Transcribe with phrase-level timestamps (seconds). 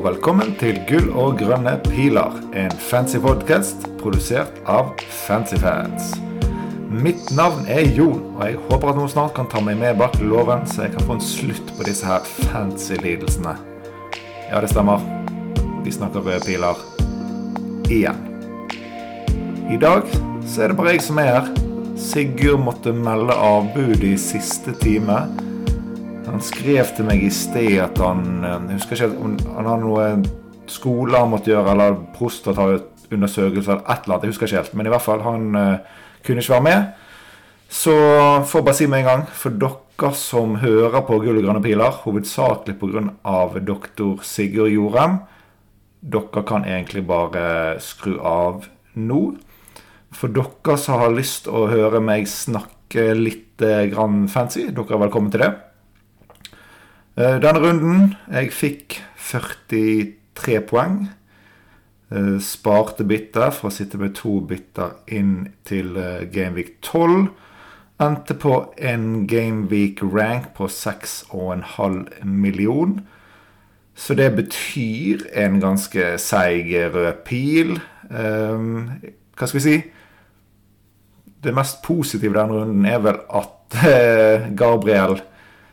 [0.00, 4.94] Og velkommen til Gull og grønne piler, en fancy podkast produsert av
[5.26, 6.14] Fancyfans.
[6.88, 10.16] Mitt navn er Jon, og jeg håper at noen snart kan ta meg med bak
[10.24, 13.52] låven, så jeg kan få en slutt på disse her fancy lidelsene.
[14.48, 15.04] Ja, det stemmer.
[15.84, 16.80] Vi snakker røde piler.
[17.92, 18.24] Igjen.
[19.68, 20.08] I dag
[20.48, 21.52] så er det bare jeg som er her.
[22.00, 25.26] Sigurd måtte melde avbud i siste time.
[26.30, 29.82] Han skrev til meg i sted at han eh, Jeg husker ikke om han hadde
[29.82, 30.04] noe
[30.70, 34.26] skole han måtte gjøre, eller prostataundersøkelse eller et eller annet.
[34.28, 34.74] Jeg husker ikke helt.
[34.78, 36.84] Men i hvert fall, han uh, kunne ikke være med.
[37.66, 37.94] Så
[38.46, 41.62] får jeg bare si med en gang, for dere som hører på Gull og grønne
[41.64, 43.60] piler, hovedsakelig pga.
[43.66, 45.16] doktor Sigurd Jorem,
[46.00, 49.24] dere kan egentlig bare skru av nå.
[50.14, 55.02] For dere som har lyst å høre meg snakke litt eh, grann fancy, dere er
[55.08, 55.50] velkommen til det.
[57.20, 61.10] Eh, denne runden jeg fikk 43 poeng.
[62.08, 67.26] Eh, sparte bitter for å sitte med to bitter inn til eh, Gameweek 12.
[68.00, 73.00] Endte på en Gameweek rank på 6,5 million.
[73.92, 77.74] Så det betyr en ganske seig rød pil.
[78.08, 79.76] hva skal vi si?
[81.44, 83.76] Det mest positive denne runden er vel at
[84.62, 85.20] Gabriel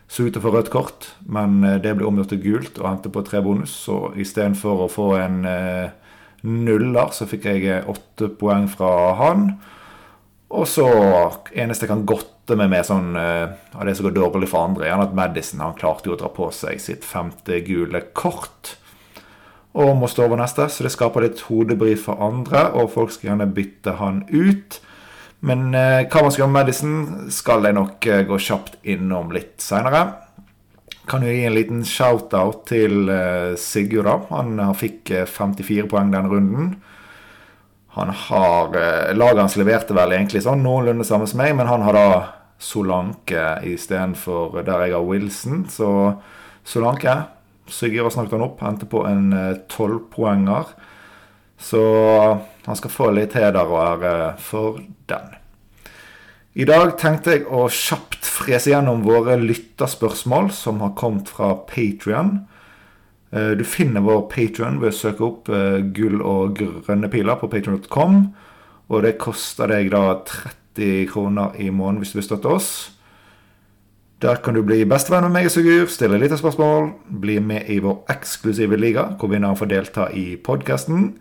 [0.08, 2.88] så ut til å få rødt kort, men eh, det ble omgjort til gult og
[2.90, 3.74] endte på tre bonus.
[3.88, 5.90] Så istedenfor å få en eh,
[6.48, 9.50] nuller, så fikk jeg eh, åtte poeng fra han.
[10.48, 10.88] Og så
[11.52, 15.02] eneste jeg kan godte meg med sånn, av det som går dårlig for andre, er
[15.04, 18.78] at Madison han klarte jo å dra på seg sitt femte gule kort.
[19.76, 23.34] Og må stå over neste, så det skaper litt hodebry for andre, og folk skal
[23.34, 24.80] gjerne bytte han ut.
[25.46, 26.96] Men eh, hva man skal gjøre med Madison,
[27.34, 30.08] skal jeg nok eh, gå kjapt innom litt seinere.
[31.08, 34.10] Kan jo gi en liten shout-out til eh, Sigurd.
[34.10, 34.18] da.
[34.34, 36.74] Han fikk 54 eh, poeng denne runden.
[37.98, 41.86] Han har eh, Laget hans leverte vel egentlig sånn noenlunde samme som meg, men han
[41.86, 42.10] har da
[42.58, 45.68] Solanke istedenfor der jeg har Wilson.
[45.70, 45.90] Så
[46.66, 47.20] Solanke
[47.70, 49.30] Sigurd har snakket han opp, endte på en
[49.70, 50.72] tolvpoenger.
[50.72, 50.97] Eh,
[51.58, 51.84] så
[52.66, 55.34] han skal få litt heder og ære for den.
[56.58, 62.40] I dag tenkte jeg å kjapt frese gjennom våre lytterspørsmål som har kommet fra Patrion.
[63.30, 67.50] Eh, du finner vår Patrion ved å søke opp eh, gull og grønne piler på
[67.52, 68.20] patrion.com.
[68.88, 72.72] Og det koster deg da 30 kroner i måneden hvis du vil støtte oss.
[74.26, 76.90] Der kan du bli bestevenn med meg og Sigurd, stille litt spørsmål,
[77.22, 81.12] bli med i vår eksklusive liga, hvor vinneren får delta i podkasten.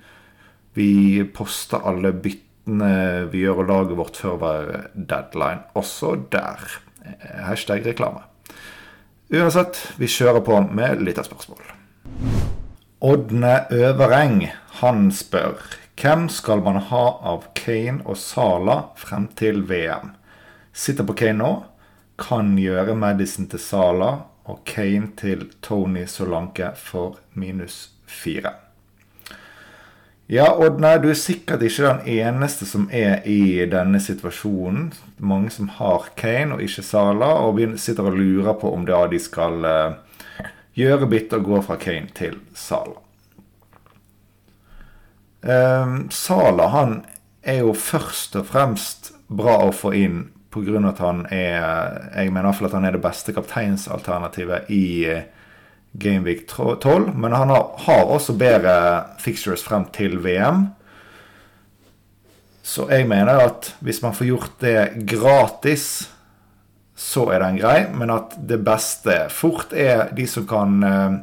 [0.77, 6.61] Vi poster alle byttene vi gjør og laget vårt før hver deadline, også der.
[7.47, 8.27] Hashtag reklame.
[9.33, 11.65] Uansett, vi kjører på med lytterspørsmål.
[13.07, 14.45] Ådne Øvereng,
[14.83, 15.63] han spør
[15.97, 20.13] hvem skal man ha av Kane og Sala frem til VM?
[20.77, 21.53] Sitter på Kane nå,
[22.21, 24.11] kan gjøre Madison til Sala
[24.45, 28.66] og Kane til Tony Solanke for minus fire.
[30.27, 34.89] Ja, Odd, nei, du er sikkert ikke den eneste som er i denne situasjonen.
[35.23, 39.21] Mange som har Kane og ikke Sala, og sitter og lurer på om da de
[39.23, 42.99] skal uh, gjøre bytte og gå fra Kane til Sala.
[45.47, 46.99] Um, Sala han
[47.47, 50.81] er jo først og fremst bra å få inn pga.
[50.89, 55.23] at han er Jeg mener iallfall at han er det beste kapteinsalternativet i uh,
[55.99, 57.15] Gameweek 12.
[57.15, 58.75] Men han har, har, også bedre
[59.23, 60.69] fixtures frem til VM.
[62.67, 66.09] Så jeg mener at hvis man får gjort det gratis,
[66.97, 67.79] så er den grei.
[67.95, 71.19] Men at det beste fort er de som kan uh,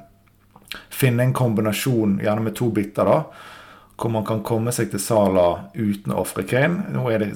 [0.93, 3.49] finne en kombinasjon, gjerne med to biter, da.
[3.93, 6.89] Hvor man kan komme seg til Sala uten å ofre Kane.
[6.91, 7.29] Nå er det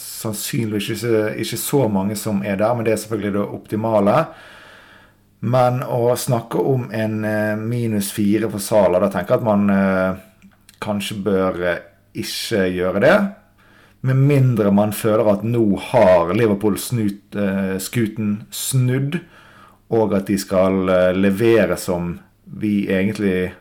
[0.00, 4.18] sannsynligvis ikke, ikke så mange som er der, men det er selvfølgelig det optimale.
[5.44, 9.72] Men å snakke om en eh, minus fire for Sala, da tenker jeg at man
[9.72, 10.22] eh,
[10.84, 11.82] kanskje bør eh,
[12.16, 13.16] ikke gjøre det.
[14.08, 19.18] Med mindre man føler at nå har Liverpool-skuten snudd,
[19.94, 23.52] og at de skal levere som vi egentlig,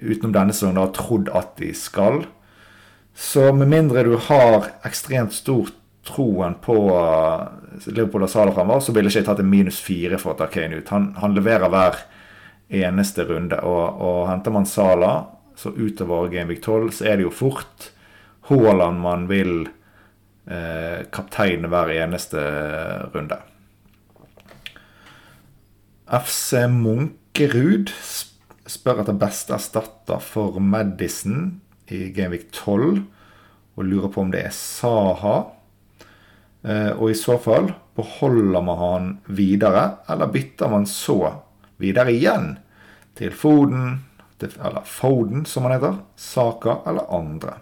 [0.00, 2.24] utenom denne sesongen, har trodd at de skal.
[3.12, 5.76] Så med mindre du har ekstremt stort
[6.06, 7.46] troen på uh,
[7.86, 10.48] Liverpool og Salah fremover, så ville ikke jeg tatt en minus fire for å ta
[10.50, 10.90] Kane ut.
[10.94, 12.00] Han, han leverer hver
[12.72, 13.60] eneste runde.
[13.68, 15.24] Og, og henter man Salah,
[15.56, 17.90] så utover Gameweek 12, så er det jo fort
[18.48, 19.66] Haaland man vil
[20.50, 22.42] eh, kapteine hver eneste
[23.14, 23.38] runde.
[26.12, 27.92] FC Munkerud
[28.68, 31.60] spør etter beste erstatter for Madison
[31.92, 33.04] i Gameweek 12,
[33.76, 35.36] og lurer på om det er Saha.
[36.62, 41.18] Eh, og i så fall, beholder man han videre, eller bytter man så
[41.82, 42.54] videre igjen
[43.18, 44.00] til Foden,
[44.42, 47.58] eller Foden som han heter, Saka eller andre?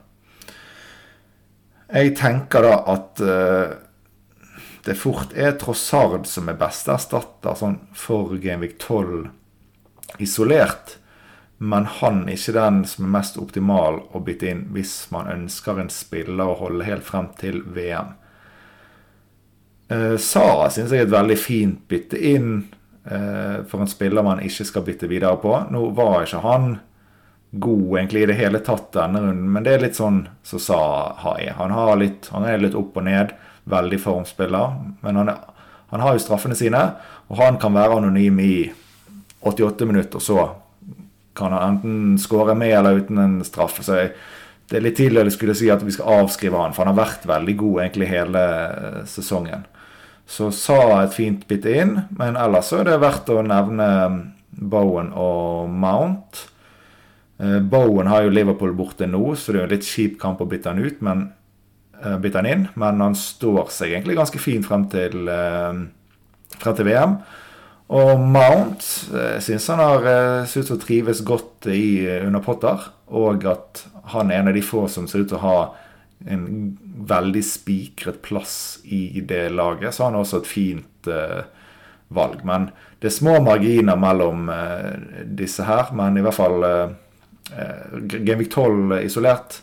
[1.90, 3.72] Jeg tenker da at uh,
[4.86, 9.26] det fort er Trossard som er beste erstatter sånn for Gameweek 12
[10.22, 10.96] isolert.
[11.58, 15.82] Men han er ikke den som er mest optimal å bytte inn hvis man ønsker
[15.82, 18.14] en spiller å holde helt frem til VM.
[19.90, 22.60] Uh, Sara syns jeg er et veldig fint bytte inn
[23.10, 25.54] eh, for en spiller man ikke skal bytte videre på.
[25.72, 26.76] Nå var ikke han
[27.50, 30.76] god egentlig i det hele tatt denne runden, men det er litt sånn som så
[30.76, 31.54] Sara.
[31.58, 33.34] Han, har litt, han er litt opp og ned,
[33.70, 36.84] veldig formspiller, men han, er, han har jo straffene sine,
[37.28, 38.54] og han kan være anonym i
[39.46, 40.46] 88 minutter, og så
[41.38, 43.80] kan han enten skåre med eller uten en straff.
[43.82, 44.14] Så jeg,
[44.70, 47.06] det er litt tidlig å skulle si at vi skal avskrive han, for han har
[47.06, 49.66] vært veldig god egentlig hele eh, sesongen.
[50.30, 53.88] Så sa et fint bitte inn, men ellers så er det verdt å nevne
[54.50, 56.44] Bowen og Mount.
[57.40, 60.42] Eh, Bowen har jo Liverpool borte nå, så det er jo en litt kjip kamp
[60.42, 61.26] å bytte han ut, men
[61.98, 62.64] uh, bytte han inn.
[62.78, 67.18] Men han står seg egentlig ganske fint frem til, uh, frem til VM.
[67.90, 68.86] Og Mount
[69.42, 70.04] syns han har
[70.46, 72.84] ser ut til å trives godt i, under Potter.
[73.18, 75.56] Og at han er en av de få som ser ut til å ha
[76.28, 76.44] en
[77.08, 79.94] veldig spikret plass i det laget.
[79.94, 81.08] Så han har også et fint
[82.12, 82.42] valg.
[82.44, 82.68] Men
[83.00, 84.50] det er små marginer mellom
[85.24, 85.94] disse her.
[85.96, 86.66] Men i hvert fall
[87.56, 89.60] eh, Genvik 12 isolert,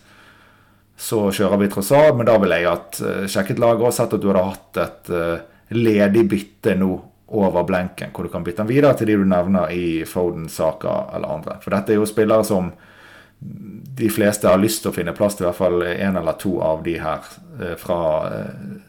[0.97, 2.15] så kjører vi Trossard.
[2.17, 5.13] Men da vil jeg at eh, sjekket laget og sett at du hadde hatt et
[5.13, 5.45] eh,
[5.77, 6.91] ledig bytte nå
[7.37, 11.09] over blenken, hvor du kan bytte den videre til de du nevner i Foden, Saka
[11.15, 11.57] eller andre.
[11.63, 12.71] For dette er jo spillere som
[13.39, 16.57] de fleste har lyst til å finne plass til, i hvert fall én eller to
[16.63, 17.25] av de her
[17.61, 17.99] eh, fra
[18.29, 18.79] eh,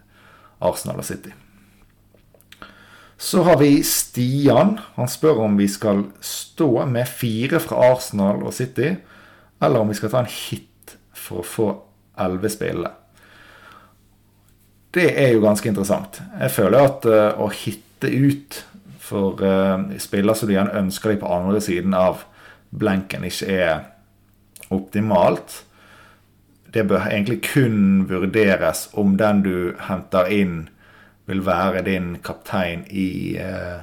[0.64, 1.32] Arsenal og City.
[3.18, 4.76] Så har vi Stian.
[4.94, 8.92] Han spør om vi skal stå med fire fra Arsenal og City,
[9.58, 11.68] eller om vi skal ta en hit for å få
[12.18, 12.94] elleve spillere.
[14.94, 16.20] Det er jo ganske interessant.
[16.38, 18.62] Jeg føler at uh, å hitte ut
[19.02, 19.42] for
[20.00, 22.22] spillere som du gjerne ønsker deg på andre siden av
[22.76, 23.78] blenken, ikke er
[24.74, 25.62] optimalt.
[26.72, 29.54] Det bør egentlig kun vurderes om den du
[29.88, 30.68] henter inn,
[31.28, 33.80] vil være din kaptein i eh,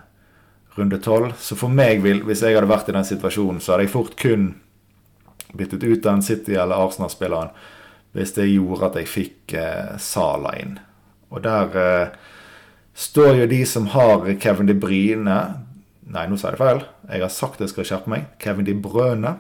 [0.78, 1.34] runde tolv.
[1.38, 4.16] Så for meg, vil, hvis jeg hadde vært i den situasjonen, så hadde jeg fort
[4.22, 4.54] kun
[5.56, 7.54] byttet ut den City- eller Arsenal-spilleren
[8.16, 10.78] hvis det gjorde at jeg fikk eh, Sala inn.
[11.36, 12.14] Og der eh,
[12.96, 15.40] står jo de som har Kevin De Bryne
[16.06, 16.82] Nei, nå sa jeg det feil.
[17.10, 18.28] Jeg har sagt jeg skal skjerpe meg.
[18.38, 19.32] Kevin De Brøne.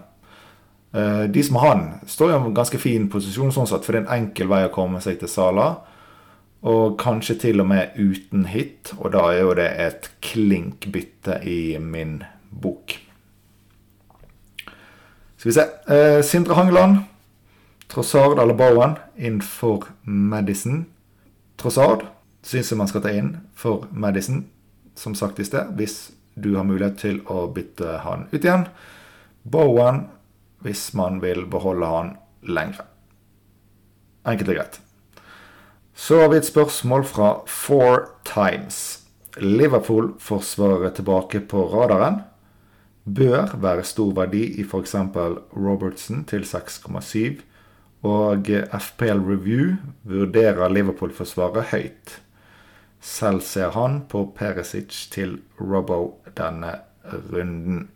[0.95, 4.03] Eh, de som har han, står i en ganske fin posisjon sånn sett, for det
[4.03, 5.67] er en enkel vei å komme seg til Sala.
[6.65, 11.75] Og kanskje til og med uten hit, og da er jo det et klinkbytte i
[11.83, 12.95] min bok.
[15.35, 17.03] Skal vi se eh, Sindre Hangeland.
[17.91, 20.85] Trossard eller Bowen inn for Madison.
[21.59, 22.07] Trossard
[22.45, 24.45] syns jeg man skal ta inn for Madison,
[24.97, 28.65] som sagt i sted, hvis du har mulighet til å bytte han ut igjen.
[29.45, 30.07] Bowen
[30.65, 32.87] hvis man vil beholde han lengre.
[34.25, 34.79] Enkelt og greit.
[35.95, 39.05] Så har vi et spørsmål fra Four Times.
[39.37, 42.23] Liverpool-forsvaret tilbake på radaren.
[43.05, 44.95] Bør være stor verdi i f.eks.
[45.55, 47.41] Robertson til 6,7.
[48.05, 48.49] Og
[48.81, 52.19] FPL Review vurderer Liverpool-forsvaret høyt.
[52.99, 57.89] Selv ser han på Perisic til Robbo denne runden.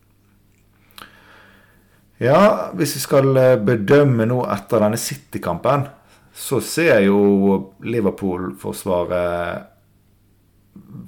[2.19, 3.31] Ja, hvis vi skal
[3.63, 5.87] bedømme nå etter denne City-kampen
[6.39, 9.61] så ser jo Liverpool-forsvaret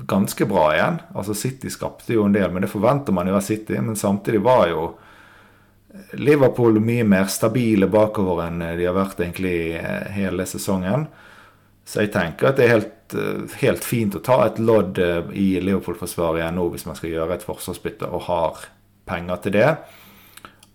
[0.08, 0.98] ganske bra igjen.
[1.16, 3.80] Altså City skapte jo en del, men det forventer man jo av City.
[3.80, 4.90] Men samtidig var jo
[6.20, 9.80] Liverpool mye mer stabile bakover enn de har vært egentlig
[10.16, 11.08] hele sesongen.
[11.88, 13.16] Så jeg tenker at det er helt,
[13.64, 17.48] helt fint å ta et lodd i Liverpool-forsvaret igjen nå hvis man skal gjøre et
[17.48, 18.68] forsvarsbytte og har
[19.08, 19.72] penger til det.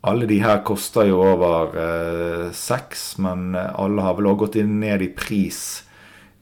[0.06, 5.02] Alle de her koster jo over eh, seks, men alle har vel òg gått ned
[5.02, 5.60] i pris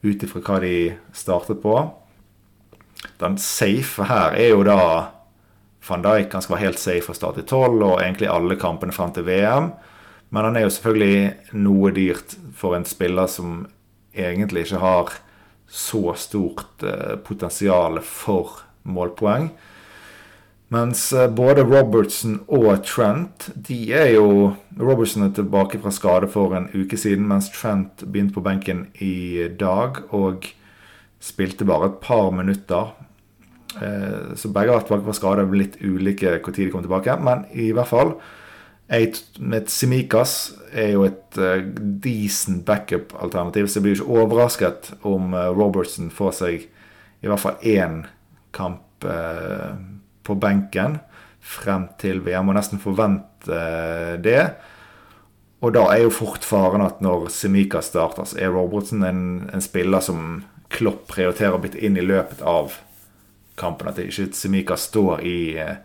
[0.05, 0.75] ut ifra hva de
[1.15, 1.73] startet på.
[3.21, 4.79] Den safe her er jo da
[5.87, 6.33] van Dijk.
[6.33, 9.27] Han skal være helt safe fra start i tolv, og egentlig alle kampene frem til
[9.27, 9.71] VM.
[10.33, 13.63] Men han er jo selvfølgelig noe dyrt for en spiller som
[14.15, 15.13] egentlig ikke har
[15.67, 19.49] så stort eh, potensial for målpoeng.
[20.73, 26.55] Mens eh, både Robertson og Trent de er jo Robertson er tilbake fra skade for
[26.57, 30.47] en uke siden, mens Trent begynte på benken i dag og
[31.21, 32.95] spilte bare et par minutter.
[33.77, 35.45] Eh, så begge har vært tilbake fra skade.
[35.53, 37.19] Litt ulike når de kom tilbake.
[37.21, 38.15] Men i hvert fall
[38.93, 39.21] et
[39.73, 41.57] Simikas er jo et uh,
[42.03, 46.67] decent backup-alternativ, så jeg blir ikke overrasket om Robertson får seg
[47.25, 48.03] i hvert fall én
[48.53, 49.07] kamp
[50.25, 50.99] på benken
[51.45, 54.41] frem til VM, må nesten forvente eh, det.
[55.63, 59.63] Og da er jo fort faren at når Semika starter, så er Robertson en, en
[59.63, 62.73] spiller som Klopp prioriterer å bytte inn i løpet av
[63.59, 63.89] kampen.
[63.89, 65.77] At ikke Semika står i eh,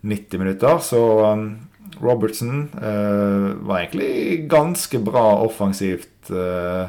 [0.00, 0.78] 90 minutter.
[0.84, 1.58] Så um,
[2.00, 6.88] Robertson eh, var egentlig ganske bra offensivt uh,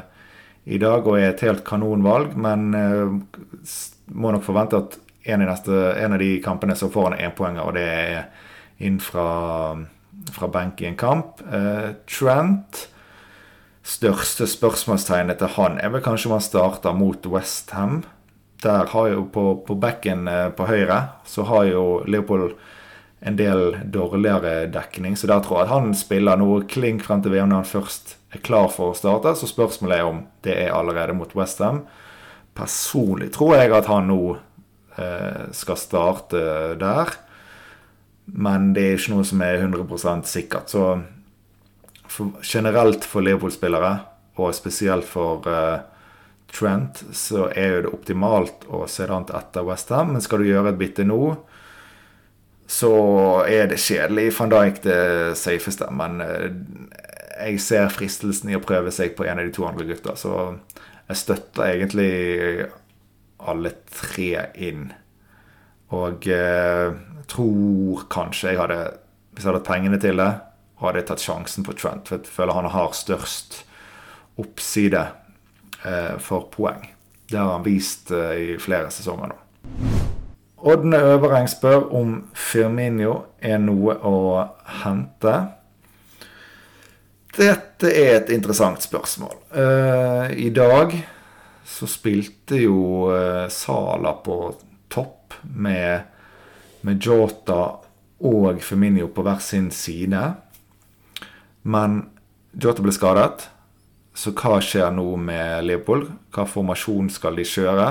[0.64, 3.16] i dag og er et helt kanonvalg, men uh,
[4.14, 7.60] må nok forvente at en, neste, en, av de kampene så får han én poeng,
[7.62, 8.24] og det er
[8.82, 9.26] inn fra,
[10.34, 11.44] fra benk i en kamp.
[11.46, 12.88] Eh, Trent
[13.82, 18.04] Største spørsmålstegnet til han er vel kanskje om han starter mot Westham.
[18.62, 22.54] Der har jo på, på bekken eh, på høyre så har jo Leopold
[23.26, 27.34] en del dårligere dekning, så der tror jeg at han spiller noe klink frem til
[27.34, 29.34] VM når han først er klar for å starte.
[29.38, 31.82] Så spørsmålet er om det er allerede mot Westham.
[32.54, 34.36] Personlig tror jeg at han nå
[35.56, 36.40] skal starte
[36.80, 37.14] der.
[38.24, 40.70] Men det er ikke noe som er 100% sikkert.
[40.72, 40.84] Så
[42.12, 43.94] for, generelt for Leopold-spillere,
[44.40, 45.82] og spesielt for uh,
[46.52, 50.14] Trent, så er jo det optimalt å se det an etter Westham.
[50.14, 51.20] Men skal du gjøre et bytte nå,
[52.72, 52.92] så
[53.48, 54.30] er det kjedelig.
[54.38, 55.02] Van Dijk det
[55.40, 55.88] safeste.
[55.92, 56.48] Men uh,
[57.42, 60.16] jeg ser fristelsen i å prøve seg på en av de to andre gutta.
[60.16, 60.36] Så
[61.08, 62.12] jeg støtter egentlig
[63.48, 64.90] alle tre inn.
[65.92, 66.94] Og eh,
[67.28, 68.78] tror kanskje jeg hadde
[69.32, 70.30] Hvis jeg hadde hatt pengene til det,
[70.82, 72.08] hadde jeg tatt sjansen på Trent.
[72.08, 73.62] For jeg føler han har størst
[74.40, 75.06] oppside
[75.86, 76.84] eh, for poeng.
[77.30, 79.38] Det har han vist eh, i flere sesonger nå.
[80.62, 84.18] Ådne Øvereng spør om Firminio er noe å
[84.82, 85.32] hente.
[87.32, 89.34] Dette er et interessant spørsmål.
[89.56, 90.92] Uh, I dag
[91.72, 94.36] så spilte jo eh, Sala på
[94.92, 96.02] topp med,
[96.84, 97.62] med Jota
[98.22, 100.20] og Feminio på hver sin side.
[101.62, 102.02] Men
[102.52, 103.48] Jota ble skadet,
[104.12, 106.10] så hva skjer nå med Leopold?
[106.34, 107.88] Hva formasjon skal de kjøre?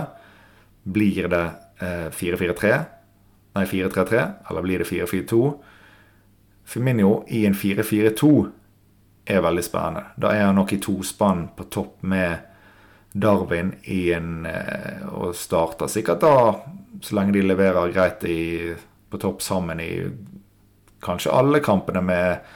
[0.86, 1.44] Blir det
[1.82, 2.76] eh, 4-4-3?
[3.58, 4.22] Nei, 4-3-3?
[4.52, 5.42] Eller blir det 4-4-2?
[6.72, 8.32] Firminio i en 4-4-2
[9.26, 10.06] er veldig spennende.
[10.22, 12.51] Da er han nok i tospann på topp med
[13.12, 16.36] Darwin i en, eh, og starter sikkert da
[17.02, 18.74] så lenge de leverer greit i,
[19.10, 19.94] på topp sammen i
[21.02, 22.52] kanskje alle kampene med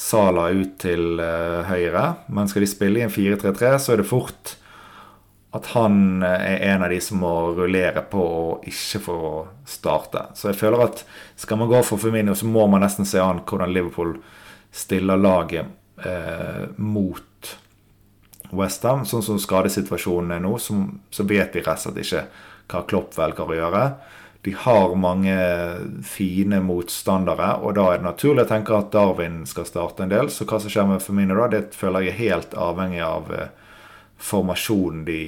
[0.00, 2.04] Sala ut til uh, høyre.
[2.32, 4.54] Men skal de spille i en 4-3-3, så er det fort
[5.50, 9.18] at han eh, er en av de som må rullere på og ikke få
[9.66, 10.28] starte.
[10.38, 11.02] Så jeg føler at
[11.34, 14.14] skal man gå for Firmino, så må man nesten se an hvordan Liverpool
[14.70, 15.66] stiller laget
[16.06, 17.24] eh, mot
[18.56, 19.04] Westham.
[19.08, 20.78] Sånn som skadesituasjonen er nå, så,
[21.10, 22.24] så vet vi rett og slett ikke
[22.70, 23.84] hva Klopp velger å gjøre.
[24.42, 25.34] De har mange
[26.06, 30.30] fine motstandere, og da er det naturlig å tenke at Darwin skal starte en del.
[30.32, 33.50] Så hva som skjer med Firmino da, det føler jeg er helt avhengig av eh,
[34.30, 35.20] formasjonen de,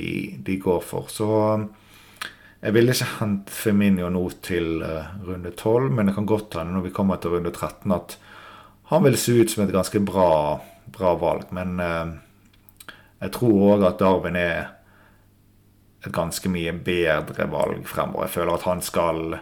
[0.46, 1.12] de, går for.
[1.12, 1.28] Så
[2.62, 6.76] jeg ville ikke hent Firmino nå til uh, runde 12, men det kan godt hende
[6.76, 8.16] når vi kommer til runde 13 at
[8.92, 10.60] han vil se ut som et ganske bra,
[10.94, 11.52] bra valg.
[11.56, 12.16] Men uh,
[13.22, 14.72] jeg tror òg at Darwin er
[16.02, 18.26] et ganske mye bedre valg fremover.
[18.26, 19.38] Jeg føler at han skal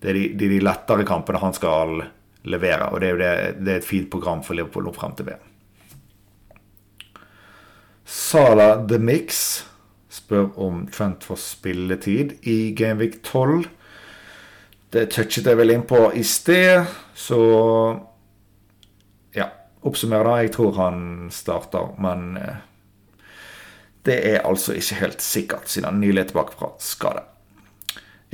[0.00, 2.02] Det er de, de, lettere kampene han skal
[2.44, 2.90] levere.
[2.92, 5.30] Og det er jo det, det er et fint program for Liverpool nå frem til
[5.30, 5.46] VM.
[8.04, 9.64] Sala The Mix
[10.12, 13.64] spør om Trent får spilletid i Gameweek 12.
[14.92, 16.84] Det touchet jeg vel inn på i sted,
[17.16, 17.40] så
[19.34, 19.48] Ja,
[19.82, 20.36] Oppsummerer da.
[20.44, 21.00] Jeg tror han
[21.34, 22.60] starter, men eh,
[24.04, 27.24] det er altså ikke helt sikkert, siden han nylig er tilbake fra skade.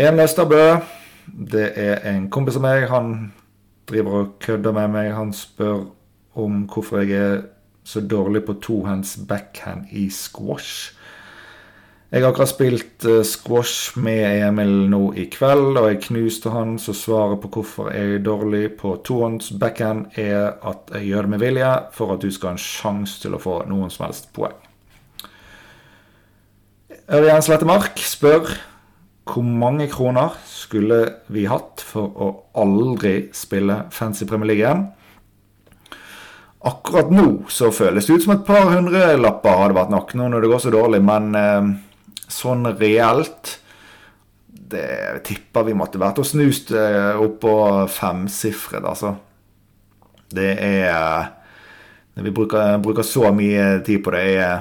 [0.01, 0.81] En Østerbø,
[1.27, 2.89] det er en kompis av meg.
[2.91, 3.33] Han
[3.91, 5.11] driver og kødder med meg.
[5.15, 5.85] Han spør
[6.41, 7.43] om hvorfor jeg er
[7.85, 10.95] så dårlig på tohands backhand i squash.
[12.11, 16.75] Jeg har akkurat spilt uh, squash med Emil nå i kveld, og jeg knuste han,
[16.79, 21.35] så svaret på hvorfor jeg er dårlig på tohands backhand, er at jeg gjør det
[21.37, 24.33] med vilje for at du skal ha en sjanse til å få noen som helst
[24.35, 24.59] poeng.
[27.11, 28.53] Ørjan Slettemark spør
[29.27, 31.01] Hvor mange kroner skulle
[31.35, 32.29] vi hatt for å
[32.63, 34.85] aldri spille Fancy Premier League igjen?
[36.71, 40.45] Akkurat nå så føles det ut som et par hundrelapper hadde vært nok, nå når
[40.45, 41.71] det går så dårlig, men eh,
[42.31, 43.57] sånn reelt
[44.47, 47.55] Det tipper vi måtte vært og snust eh, opp på
[47.91, 49.17] femsifret, altså.
[50.31, 51.33] Det er
[52.15, 54.61] Når vi bruker, bruker, så mye tid på det, er,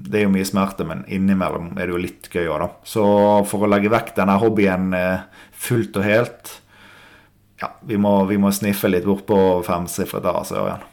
[0.00, 2.68] det er jo mye smerte, men innimellom er det jo litt gøy òg, da.
[2.86, 3.04] Så
[3.50, 6.54] for å legge vekk denne hobbyen eh, fullt og helt
[7.60, 10.86] Ja, vi må, vi må sniffe litt bort på femsifret der, altså, Ørjan.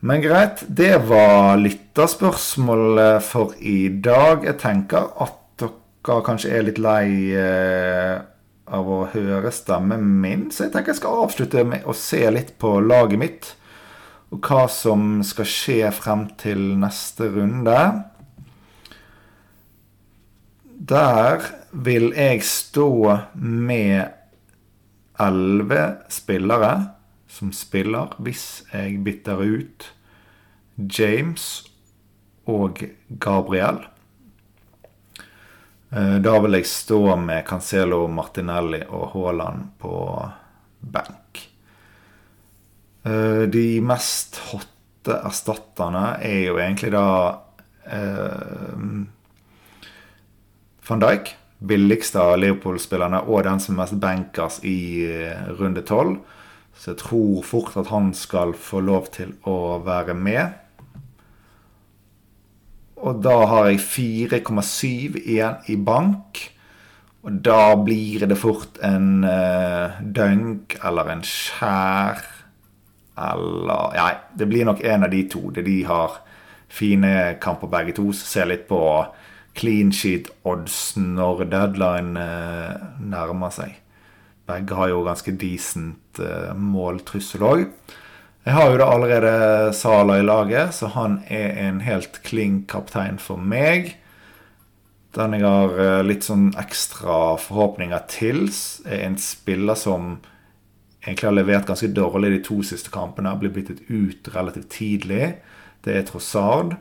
[0.00, 4.46] Men greit, det var lytterspørsmålet for i dag.
[4.48, 8.14] Jeg tenker at dere kanskje er litt lei eh,
[8.70, 12.54] av å høre stemmen min, så jeg tenker jeg skal avslutte med å se litt
[12.62, 13.50] på laget mitt.
[14.30, 17.78] Og hva som skal skje frem til neste runde.
[20.90, 22.90] Der vil jeg stå
[23.34, 24.14] med
[25.20, 26.72] elleve spillere
[27.30, 29.86] som spiller hvis jeg bytter ut
[30.98, 31.46] James
[32.50, 32.82] og
[33.20, 33.82] Gabriel.
[35.90, 39.94] Eh, da vil jeg stå med Cancelo, Martinelli og Haaland på
[40.80, 41.19] benk.
[43.10, 47.06] Eh, de mest hotte erstatterne er jo egentlig da
[47.88, 48.88] eh,
[50.88, 51.36] van Dijk.
[51.60, 56.20] Billigste av Leopold-spillerne og den som er mest bankers i eh, runde tolv.
[56.76, 60.56] Så jeg tror fort at han skal få lov til å være med.
[63.00, 66.40] Og da har jeg 4,7 igjen i bank.
[67.20, 72.22] Og da blir det fort en uh, dunk eller en skjær
[73.20, 75.50] eller Nei, det blir nok en av de to.
[75.54, 76.20] Det de har
[76.70, 78.10] fine kamper begge to.
[78.16, 78.80] Så ser litt på
[79.58, 83.74] clean sheet-odds når deadline eh, nærmer seg.
[84.50, 87.66] Begge har jo ganske decent eh, måltrussel òg.
[88.46, 93.20] Jeg har jo da allerede Sala i laget, så han er en helt kling kaptein
[93.20, 93.98] for meg.
[95.12, 98.46] Den jeg har uh, litt sånn ekstra forhåpninger til,
[98.86, 100.14] er en spiller som
[101.04, 103.32] egentlig har levert ganske dårlig de to siste kampene.
[103.40, 105.34] Blir byttet ut relativt tidlig.
[105.84, 106.76] Det er Trossard.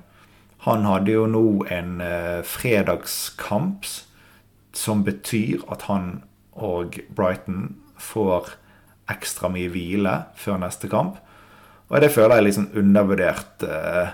[0.66, 3.88] Han hadde jo nå en uh, fredagskamp
[4.76, 6.20] som betyr at han
[6.60, 8.54] og Brighton får
[9.10, 11.18] ekstra mye hvile før neste kamp.
[11.90, 14.12] Og det føler jeg er liksom undervurdert eh,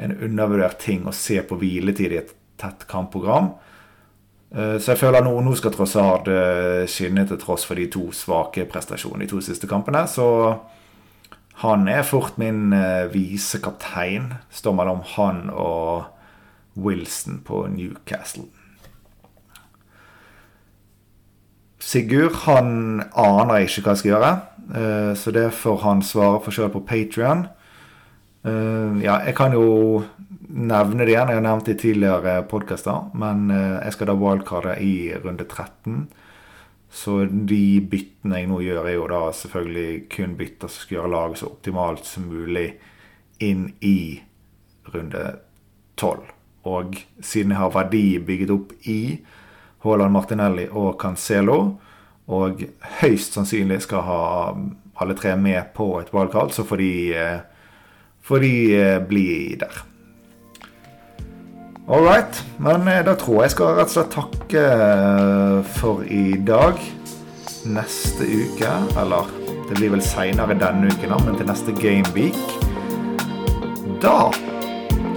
[0.00, 3.50] en undervurdert ting å se på hviletid i et tett kampprogram.
[4.54, 8.08] Eh, så jeg føler nå, nå skal Trossard eh, skinne til tross for de to
[8.14, 10.04] svake prestasjonene de to siste kampene.
[10.10, 10.26] Så
[11.62, 14.34] han er fort min vise visekaptein.
[14.52, 16.12] Står mellom han og
[16.76, 18.44] Wilson på Newcastle.
[21.86, 24.30] Sigurd han aner ikke hva jeg skal gjøre,
[24.74, 27.44] eh, så det får han svare for sjøl på Patrion.
[28.42, 30.02] Eh, ja, jeg kan jo
[30.48, 33.10] nevne det igjen, jeg har nevnt det i tidligere podkaster.
[33.18, 36.06] Men eh, jeg skal da wildcarde i runde 13.
[36.92, 41.12] Så de byttene jeg nå gjør, er jo da selvfølgelig kun bytter som skal gjøre
[41.12, 42.68] laget så optimalt som mulig
[43.44, 43.98] inn i
[44.94, 45.24] runde
[46.00, 46.22] 12.
[46.66, 49.00] Og siden jeg har verdi bygget opp i
[49.84, 51.58] Haaland Martinelli og Cancelo.
[52.32, 52.64] Og
[53.00, 54.22] høyst sannsynlig skal ha
[55.02, 57.40] alle tre med på et valgkall, så får de, eh,
[58.22, 59.28] får de eh, bli
[59.60, 59.84] der.
[61.88, 62.44] All right.
[62.58, 64.64] Men eh, da tror jeg skal rett og slett takke
[65.78, 66.80] for i dag.
[67.66, 69.30] Neste uke, eller
[69.68, 72.38] det blir vel seinere denne uken, men til neste Gameweek
[73.98, 74.28] Da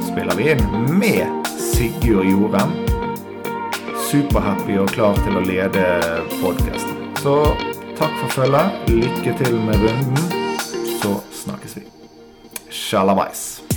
[0.02, 0.64] spiller vi inn
[0.98, 2.74] med Sigurd Jorem
[4.10, 5.86] superhappy og klar til å lede
[6.40, 6.98] podkasten.
[7.22, 7.36] Så
[8.00, 8.90] takk for følget.
[8.90, 10.60] Lykke til med runden.
[11.00, 11.86] Så snakkes vi.
[12.74, 13.69] Shalabais.